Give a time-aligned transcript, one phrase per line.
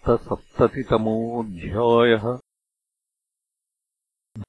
[0.00, 2.38] सप्तसप्ततितमोऽध्यायः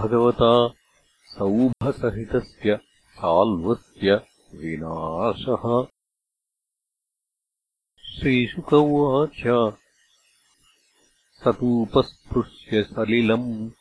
[0.01, 0.73] भगवता
[1.25, 2.79] सौभसहितस्य
[3.11, 5.87] साल्वस्य विनाशः।
[8.19, 9.73] श्रीशुक उवाच।
[11.43, 13.71] सतूपस्पृश्य सलिलम्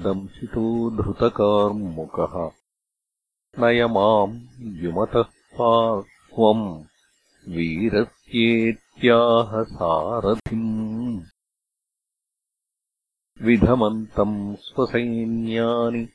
[0.00, 2.50] दंशितो धृतकार्मुकः।
[3.62, 5.24] नय माम् युमतः
[5.60, 6.84] पार्श्वम्
[7.48, 10.65] वीरस्येत्याह सारथिम्
[13.46, 16.08] विधमन्तम् स्वसैन्यानि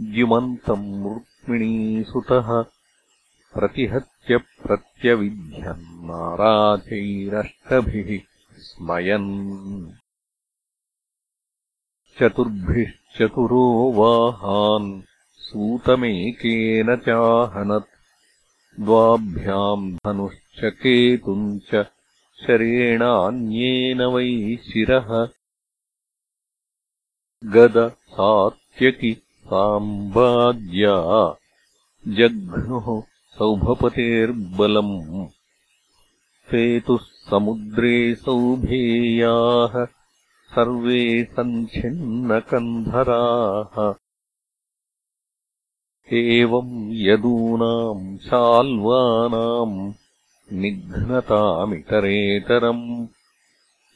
[0.00, 2.48] द्युमन्तम् रुक्मिणीसुतः
[3.54, 4.38] प्रतिहत्य
[6.08, 8.10] नाराचैरष्टभिः
[8.66, 9.32] स्मयन्।
[12.18, 15.02] चतुर्भिश्चतुरो वाहान्
[15.46, 17.94] सूतमेकेन चाहनत्।
[18.80, 21.84] द्वाभ्याम् धनुश्च केतुम् च
[22.42, 25.10] शरेणान्येन वै शिरः
[27.44, 31.36] गद सात्यकि साम्बाद्या।
[32.08, 33.02] जघ्नुः
[33.38, 35.26] सौभपतेर्बलम्।
[36.50, 39.86] सेतुः समुद्रे सौभेयाः
[40.50, 43.94] सर्वे सञ्छिन्नकन्धराः।
[46.12, 49.92] एवम् यदूनाम् शाल्वानाम्
[50.52, 53.06] निघ्नतामितरेतरम्।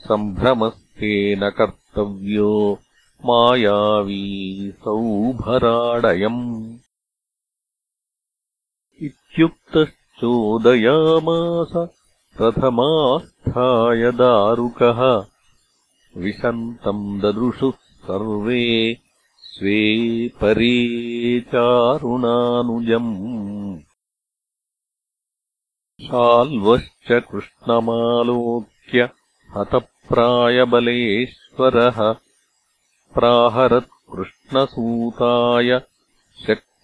[0.09, 2.79] सम्भ्रमस्तेन कर्तव्यो
[3.25, 6.72] मायावी सौभराडयम्
[9.33, 11.89] इत्युक्तश्चोदयामास
[12.41, 15.27] रथमास्थाय दारुकः।
[16.17, 18.99] विशन्तम् ददृशुः सर्वे
[19.39, 23.79] स्वे परे चारुणानुजम्
[26.07, 29.09] शाल्वश्च कृष्णमालोक्य
[29.57, 32.17] हतप्रायबलेश्वरः।
[33.15, 35.81] प्राहरत्कृष्णसूताय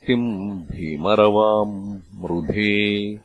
[0.08, 3.20] शक्तिम् भीमरवाम् मृधे।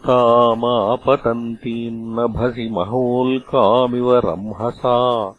[0.00, 5.34] तामापतन्तीम् नभसि महोल्कामिव रंहसा।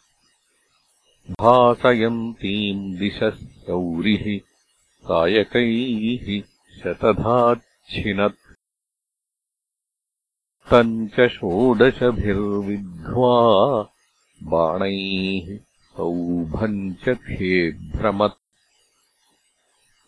[1.41, 4.39] भासयन्तीम् दिशः शौरिः
[5.07, 6.43] कायकैः
[6.79, 8.55] शतधाच्छिनत्।
[10.71, 13.89] तम् च षोडशभिर्विद्ध्वा
[14.43, 15.59] बाणैः
[15.97, 18.44] सौभम् च खेभ्रमत्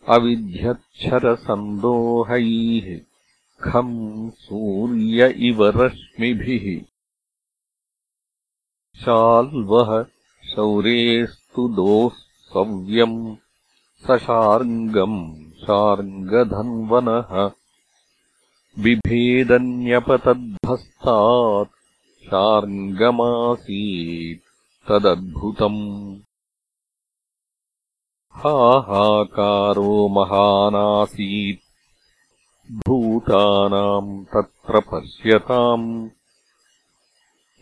[0.08, 3.00] अविध्यच्छरसन्दोहैः।
[3.70, 6.84] खम् सूर्य इव रश्मिभिः।
[9.00, 10.06] शाल्वः
[10.54, 12.10] शौरेस्तु दोः
[12.54, 13.36] सव्यम्
[14.06, 17.50] सशार्ङ्गम् शार्ङ्गधन्वनः।
[18.82, 21.70] बिभेदन्यपतद्भस्तात्।
[22.24, 24.40] शार्ङ्गमासीत्
[24.88, 26.20] तदद्भुतम्
[28.38, 31.58] हाहाकारो महानासीत्।
[32.72, 36.08] भूतानाम् तत्र पश्यताम्।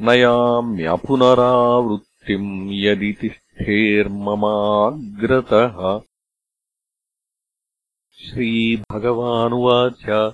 [0.00, 6.00] नयाम्यपुनरावृत्तिम् यदि तिष्ठेर्ममाग्रतः।
[8.18, 10.32] श्रीभगवानुवाच।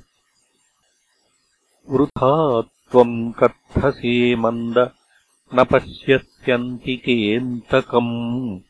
[1.88, 4.90] वृथा त्वम् कथसे मन्द
[5.54, 8.60] न पश्यस्यन्तिकेऽन्तकम्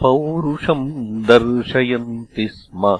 [0.00, 2.98] पौरुषम् दर्शयन्ति स्म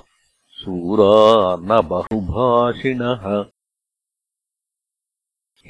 [0.58, 3.44] शूरा न बहुभाषिणः।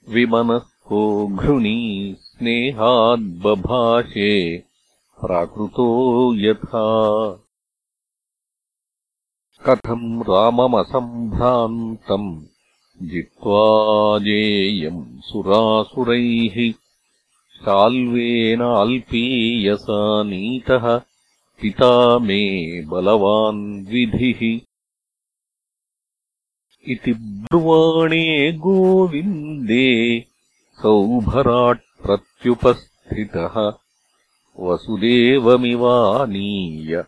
[0.10, 4.64] विमनस्को घृणी स्नेहाद्बभाषे
[5.22, 7.40] प्राकृतो यथा
[9.68, 12.42] कथम् राममसम्भ्रान्तम्
[13.02, 16.74] जित्वा जेयम् सुरासुरैः
[17.56, 21.02] शाल्वेनाल्पीयसा नीतः
[21.62, 24.60] पिता मे बलवान् विधिः।
[26.94, 30.26] इति ब्रुवाणे गोविन्दे
[30.82, 33.74] सौभराट् प्रत्युपस्थितः
[34.60, 37.04] वसुदेवमिवानीय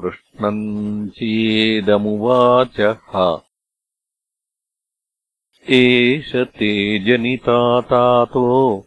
[0.00, 3.40] कृष्णम् चेदमुवाचः
[5.70, 8.86] एष ते जनितातातो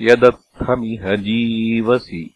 [0.00, 2.34] यदर्थमिह जीवसि।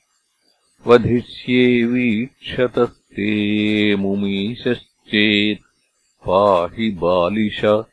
[0.87, 5.63] वधिष्ये वीक्षतस्ते मुमीशश्चेत्
[6.27, 7.85] पाहि बालिश।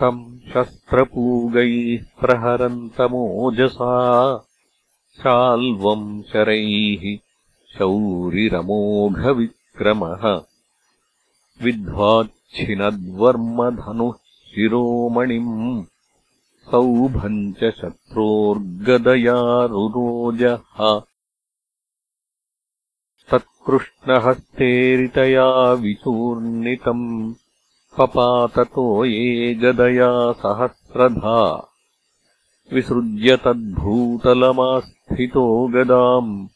[0.00, 3.92] तम् शस्त्रपूगैः प्रहरन्तमोजसा
[5.20, 7.04] शाल्वम् शरैः
[7.76, 8.52] शौरिरमोघविक्रमः
[11.62, 14.14] विद्ध्वाच्छिनद्वर्मधनुः
[14.48, 15.84] शिरोमणिम्
[16.70, 21.00] सौभम् च शत्रोर्गदया रुरोजः
[23.30, 27.34] तत्कृष्णहस्तेरितया विचूर्णितम्
[27.98, 31.68] पपाततो ये गदया सहस्रधा।
[32.72, 36.46] विसृज्य तद्भूतलमास्थितो गदाम्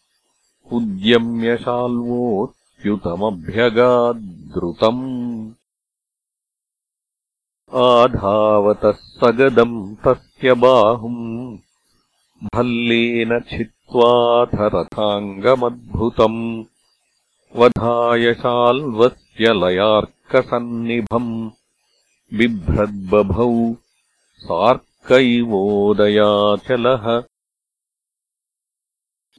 [2.80, 5.52] उद्यम्यशाल्वोऽत्युतमभ्यगाद्रुतम्
[7.74, 11.58] आधावतः सगदम् तस्य बाहुम्।
[12.54, 16.64] भल्लेन छित्त्वाथ रथाङ्गमद्भुतम्
[17.56, 21.50] वधाय शाल्वस्य लयार्कसन्निभम्।
[22.34, 23.76] बिभ्रद्बभौ
[24.36, 27.29] सार्कैवोदयाचलः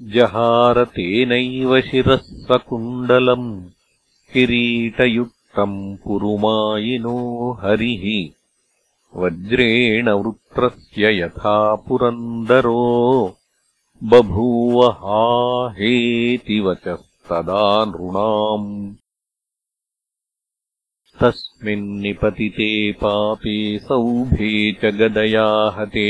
[0.09, 3.49] जहारतेनैव शिरः सकुण्डलम्
[4.33, 7.17] किरीटयुक्तम् पुरुमायिनो
[7.61, 8.05] हरिः
[9.21, 11.53] वज्रेण वृत्रस्य यथा
[11.87, 12.79] पुरन्दरो
[14.13, 14.81] बभूव
[16.67, 18.71] वचस्तदा नृणाम्
[21.21, 22.71] तस्मिन्निपतिते
[23.03, 26.09] पापे सौभे च गदया हते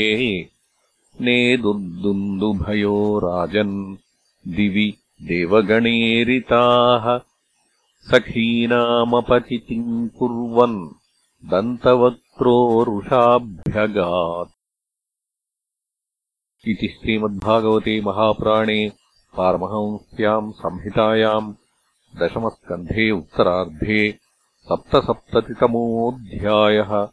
[1.20, 3.96] नेदुर्दुन्दुभयो राजन्
[4.48, 7.20] दिवि देवगणेरिताः।
[8.10, 10.88] सखीनामपचितिम् कुर्वन्
[11.50, 14.50] दन्तवक्त्रोरुषाभ्यगात्।
[16.68, 18.92] इति श्रीमद्भागवते महापुराणे
[19.36, 21.54] पारमहंस्याम् संहितायाम्
[22.16, 24.18] दशमस्कन्धे उत्तरार्धे
[24.62, 27.08] सप्तसप्ततितमोऽध्यायः